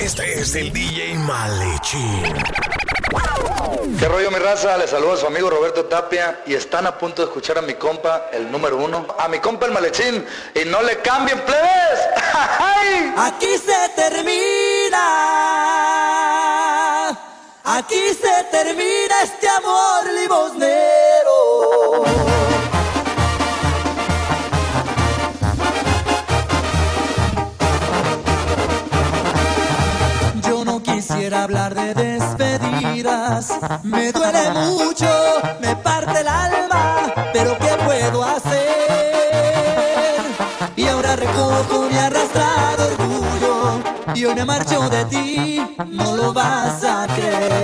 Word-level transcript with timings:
Este 0.00 0.40
es 0.40 0.54
el 0.54 0.72
DJ 0.72 1.14
Malechín. 1.18 2.32
¿Qué 3.98 4.08
rollo 4.08 4.30
mi 4.30 4.38
raza? 4.38 4.78
Les 4.78 4.88
saluda 4.88 5.12
a 5.12 5.16
su 5.18 5.26
amigo 5.26 5.50
Roberto 5.50 5.84
Tapia 5.84 6.40
y 6.46 6.54
están 6.54 6.86
a 6.86 6.96
punto 6.96 7.20
de 7.20 7.28
escuchar 7.28 7.58
a 7.58 7.62
mi 7.62 7.74
compa, 7.74 8.30
el 8.32 8.50
número 8.50 8.78
uno, 8.78 9.06
a 9.18 9.28
mi 9.28 9.40
compa 9.40 9.66
el 9.66 9.72
Malechín 9.72 10.26
y 10.54 10.64
no 10.64 10.80
le 10.80 11.00
cambien 11.02 11.38
plebes. 11.40 12.00
Aquí 13.18 13.58
se 13.58 13.90
termina. 13.94 15.06
Aquí 17.64 18.14
se 18.14 18.44
termina 18.50 19.22
este 19.22 19.48
amor 19.50 20.06
limosnero. 20.14 21.99
Me 33.84 34.12
duele 34.12 34.50
mucho, 34.50 35.08
me 35.60 35.76
parte 35.76 36.20
el 36.20 36.28
alma, 36.28 37.12
pero 37.32 37.56
¿qué 37.58 37.76
puedo 37.84 38.24
hacer? 38.24 38.60
Y 40.76 40.86
ahora 40.88 41.16
recojo 41.16 41.88
mi 41.90 41.96
arrastrado 41.96 42.88
orgullo 42.88 43.80
y 44.14 44.24
hoy 44.24 44.34
me 44.34 44.44
marcho 44.44 44.88
de 44.88 45.04
ti, 45.04 45.76
no 45.90 46.16
lo 46.16 46.32
vas 46.32 46.82
a 46.84 47.06
creer. 47.06 47.59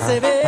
Se 0.00 0.20
ve 0.20 0.41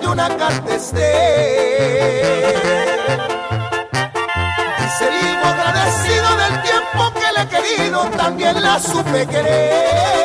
mandé 0.00 0.08
una 0.08 0.28
carta. 0.36 0.70
Dice 0.72 1.02
vivo 5.10 5.44
agradecido 5.44 6.28
del 6.36 6.62
tiempo 6.62 7.12
que 7.14 7.28
le 7.34 7.40
he 7.42 7.48
querido, 7.48 7.98
también 8.16 8.62
la 8.62 8.78
supe 8.78 9.26
querer. 9.26 10.20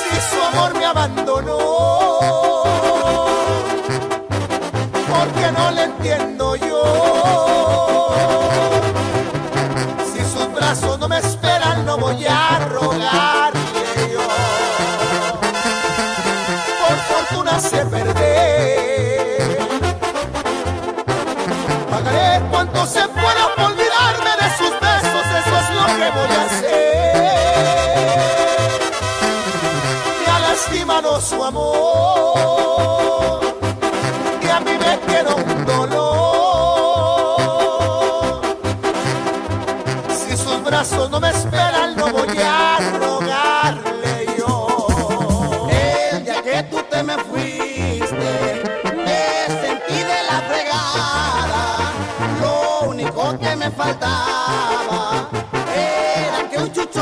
Si 0.00 0.16
su 0.30 0.42
amor 0.42 0.74
me 0.78 0.84
abandonó, 0.86 1.63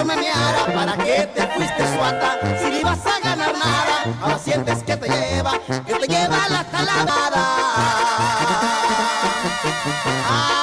me 0.04 0.16
meara 0.16 0.66
para 0.74 0.96
que 0.96 1.26
te 1.34 1.46
fuiste 1.48 1.94
suata. 1.94 2.38
Si 2.60 2.70
no 2.70 2.78
ibas 2.78 2.98
a 3.06 3.20
ganar 3.20 3.52
nada, 3.52 4.04
ahora 4.20 4.38
sientes 4.38 4.82
que 4.82 4.96
te 4.96 5.08
lleva, 5.08 5.52
que 5.86 5.94
te 5.94 6.06
lleva 6.08 6.48
la 6.48 6.64
talamada. 6.64 7.46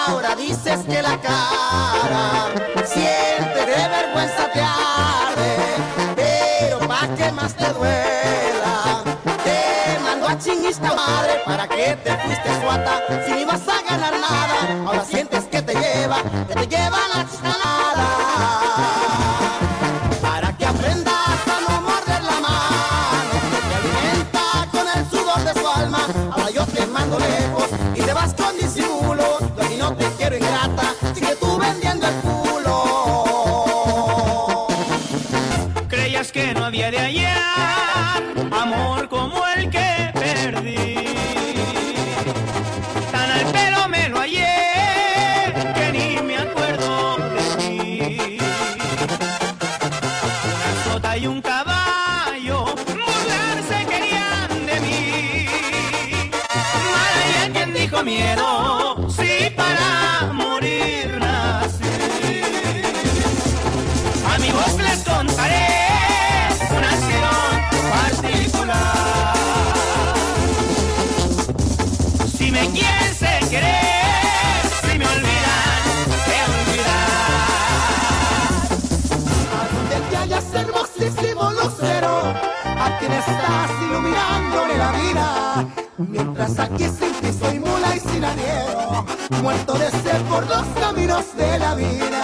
Ahora 0.08 0.36
dices 0.36 0.80
que 0.86 1.02
la 1.02 1.18
cara 1.22 2.48
siente 2.86 3.66
de 3.66 3.88
vergüenza 3.88 4.52
te 4.52 4.62
arde, 4.62 5.58
pero 6.16 6.80
pa' 6.80 7.08
que 7.16 7.32
más 7.32 7.54
te 7.54 7.72
duela, 7.74 9.04
te 9.44 10.00
mando 10.04 10.28
a 10.28 10.38
chingista 10.38 10.94
madre 10.94 11.42
para 11.46 11.68
que 11.68 11.96
te 12.04 12.18
fuiste 12.18 12.62
suata. 12.62 13.02
Si 13.26 13.32
no 13.32 13.40
ibas 13.40 13.62
a 13.68 13.82
ganar 13.90 14.14
nada, 14.20 14.56
ahora 14.86 15.06
sientes 15.06 15.46
que 15.46 15.62
te 15.62 15.74
lleva, 15.74 16.18
que 16.48 16.56
te 16.56 16.68
lleva 16.68 16.98
la 17.14 17.26
chalada. 17.30 18.08
Creías 36.09 36.31
que 36.31 36.56
no 36.56 36.66
había 36.66 36.90
de 36.90 36.97
allá 36.97 37.36
amor 38.52 39.08
como 39.09 39.44
el 39.56 39.70
que 39.70 40.09
perdí. 40.16 41.06
Tan 43.12 43.30
al 43.30 43.46
pelo 43.52 43.88
me 43.90 44.09
lo 44.09 44.18
hallé 44.18 45.53
que 45.75 45.92
ni 45.92 46.19
me 46.24 46.38
acuerdo 46.38 47.16
de 47.18 47.44
ti. 47.58 48.38
Una 50.56 50.84
sota 50.84 51.16
y 51.16 51.28
un 51.28 51.44
caballo 51.44 52.66
burlarse 52.88 53.86
querían 53.88 54.66
de 54.66 54.80
mí. 54.81 55.46
Mal 56.92 57.44
hay 57.44 57.52
quien 57.52 57.72
dijo 57.72 58.03
miedo, 58.03 58.69
a 82.89 82.97
quien 82.97 83.12
estás 83.12 83.71
iluminándole 83.81 84.77
la 84.77 84.91
vida. 84.91 85.68
Mientras 85.97 86.59
aquí 86.59 86.86
sin 86.86 87.13
ti 87.21 87.31
soy 87.39 87.59
mula 87.59 87.95
y 87.95 88.00
sin 88.00 88.24
aliero, 88.24 89.06
muerto 89.41 89.74
de 89.74 89.89
sed 89.91 90.21
por 90.30 90.47
los 90.47 90.65
caminos 90.80 91.25
de 91.36 91.59
la 91.59 91.75
vida. 91.75 92.24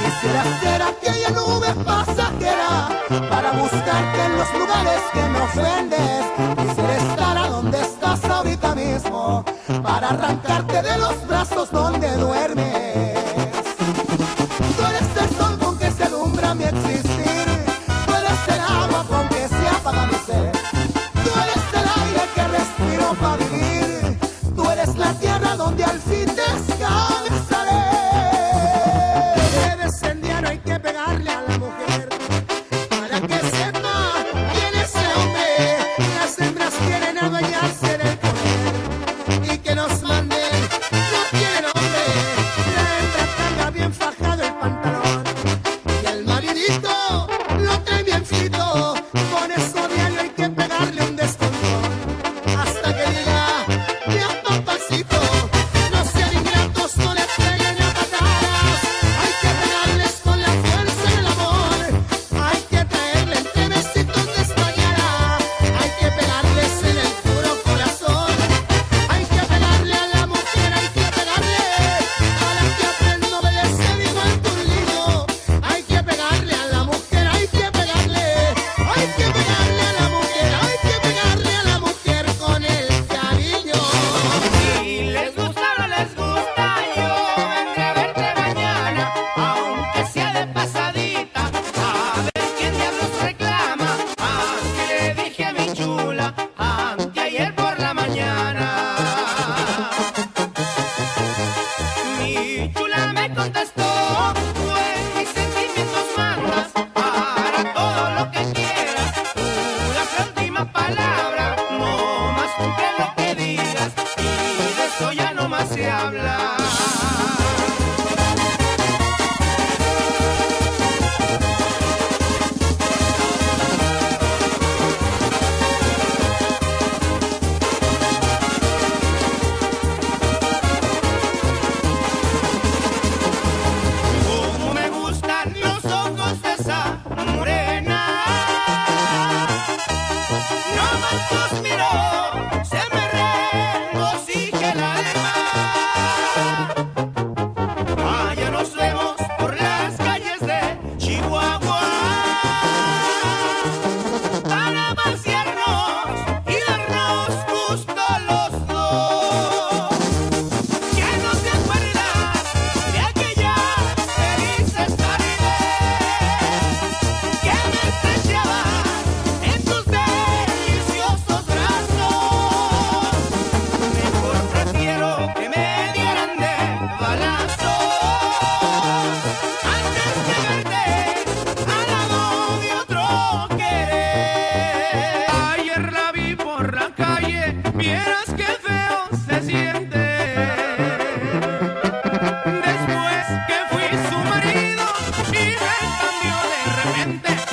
Quisiera 0.00 0.42
ser 0.60 0.82
aquella 0.82 1.30
nube 1.30 1.74
pasajera 1.84 2.88
para 3.30 3.52
buscarte 3.52 4.24
en 4.26 4.38
los 4.38 4.54
lugares 4.60 5.00
que 5.12 5.22
me 5.32 5.40
ofendes. 5.40 6.22
Quisiera 6.62 6.96
estar 6.96 7.38
a 7.38 7.46
donde 7.48 7.80
estás 7.80 8.24
ahorita 8.24 8.74
mismo 8.74 9.44
para 9.82 10.08
arrancarte 10.08 10.82
de 10.82 10.98
los 10.98 11.26
brazos 11.28 11.70
donde 11.70 12.08
duermes. 12.16 13.11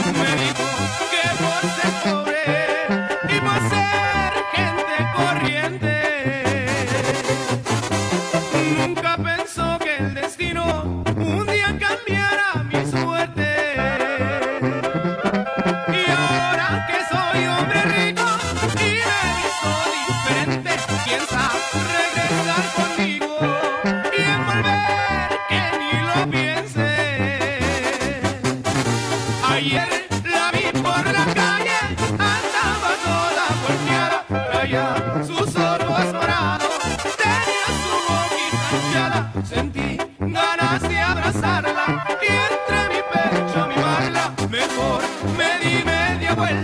Me 0.06 0.36
dijo 0.42 0.63
que 1.12 1.24
por 1.44 2.29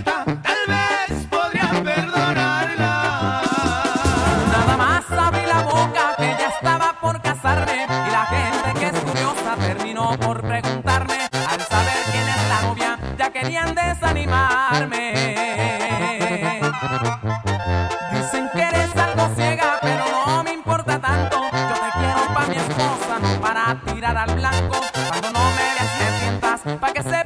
tal 0.03 0.35
vez 0.67 1.27
podría 1.29 1.69
perdonarla. 1.83 3.41
Nada 4.51 4.77
más 4.77 5.11
abrí 5.11 5.45
la 5.45 5.61
boca 5.61 6.15
que 6.17 6.35
ya 6.39 6.47
estaba 6.47 6.93
por 6.99 7.21
casarme 7.21 7.85
y 7.85 8.11
la 8.11 8.25
gente 8.25 8.79
que 8.79 8.87
es 8.87 8.99
curiosa 9.03 9.55
terminó 9.59 10.17
por 10.17 10.41
preguntarme 10.41 11.29
al 11.49 11.61
saber 11.61 11.97
quién 12.11 12.27
es 12.27 12.49
la 12.49 12.61
novia 12.63 12.99
ya 13.17 13.29
querían 13.29 13.75
desanimarme. 13.75 15.13
Dicen 18.11 18.49
que 18.53 18.61
eres 18.61 18.95
algo 18.97 19.29
ciega 19.35 19.77
pero 19.81 20.05
no 20.25 20.43
me 20.43 20.53
importa 20.53 20.99
tanto. 20.99 21.41
Yo 21.51 21.75
te 21.75 21.99
quiero 21.99 22.33
pa 22.33 22.47
mi 22.47 22.55
esposa 22.55 23.39
para 23.39 23.79
tirar 23.85 24.17
al 24.17 24.33
blanco. 24.35 24.81
Cuando 25.07 25.31
no 25.31 25.39
me 25.51 25.63
veas 25.63 25.91
me 25.99 26.19
sientas 26.19 26.61
pa 26.79 26.91
que 26.91 27.03
sepas 27.03 27.24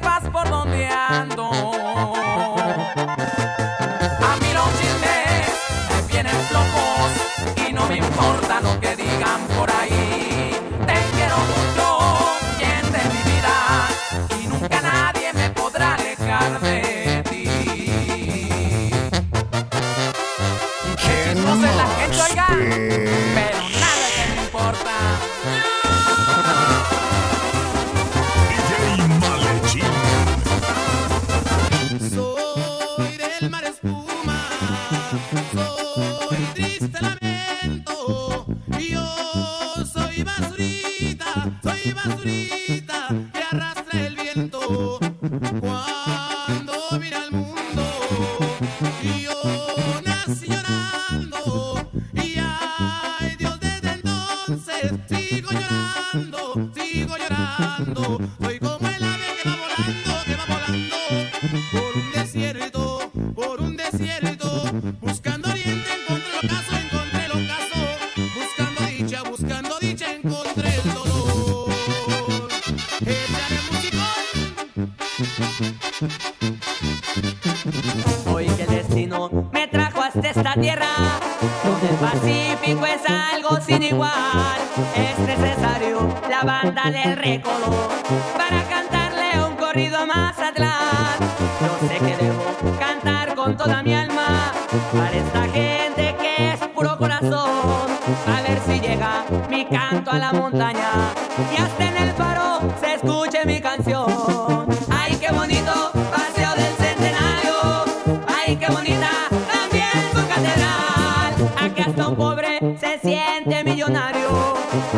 sigo 55.08 55.50
llorando, 55.51 56.72
sigo 56.75 57.18
llorando. 57.18 58.20
Soy 58.41 58.60
como 58.60 58.88
el 58.88 59.03
ave 59.03 59.25
que 59.41 59.50
va 59.50 59.56
volando, 59.56 60.12
que 60.25 60.36
va 60.36 60.46
volando 60.46 60.96
por 61.72 62.09
tierra, 80.62 81.20
donde 81.63 81.89
el 81.89 81.96
Pacífico 81.96 82.86
es 82.86 83.01
algo 83.10 83.62
sin 83.62 83.84
igual. 83.84 84.58
Es 84.96 85.18
necesario 85.20 86.08
la 86.30 86.42
banda 86.44 86.92
del 86.92 87.16
recodo 87.16 87.89
para 88.38 88.63
cantarle 88.63 89.44
un 89.46 89.56
corrido 89.56 90.06
más 90.06 90.38
atrás. 90.39 91.18
Yo 91.62 91.88
sé 91.88 91.98
que 92.00 92.24
debo 92.24 92.44
cantar 92.78 93.36
con 93.36 93.56
toda 93.58 93.84
mi 93.84 93.94
alma 93.94 94.51
para 94.94 95.12
esta 95.12 95.44
gente 95.44 96.16
que 96.20 96.54
es 96.54 96.60
puro 96.75 96.98
corazón. 96.98 97.88
A 98.28 98.42
ver 98.42 98.60
si 98.66 98.80
llega 98.80 99.25
mi 99.50 99.66
canto 99.66 100.12
a 100.12 100.20
la 100.20 100.34
montaña 100.34 100.89
se 112.79 113.00
siente 113.00 113.63
millonario. 113.63 114.29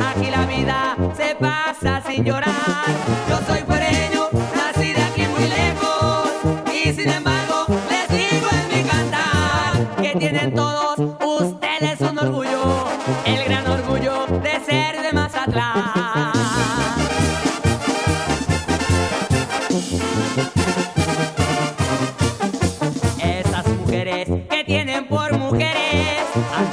Aquí 0.10 0.29
la 0.29 0.45
vida 0.45 0.95
se 1.15 1.36
pasa 1.36 2.01
sin 2.07 2.24
llorar. 2.24 2.86
Yo 3.29 3.39
soy 3.48 3.60
fuereño, 3.62 4.29
nací 4.55 4.93
de 4.93 5.01
aquí 5.01 5.24
muy 5.27 5.48
lejos. 5.48 6.31
Y 6.74 6.93
sin 6.93 7.10
embargo, 7.10 7.65
les 7.89 8.07
digo 8.10 8.48
en 8.51 8.77
mi 8.77 8.89
cantar 8.89 9.95
que 10.01 10.19
tienen 10.19 10.53
todos 10.53 10.90